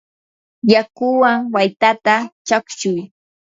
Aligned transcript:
yakuwan 0.71 1.37
waytata 1.53 2.15
chaqchuy. 2.47 2.99